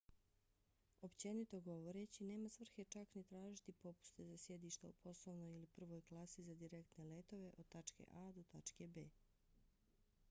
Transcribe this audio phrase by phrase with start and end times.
[1.07, 6.43] općenito govoreći nema svrhe čak ni tražiti popuste za sjedišta u poslovnoj ili prvoj klasi
[6.49, 9.09] za direktne letove od tačke a to tačke b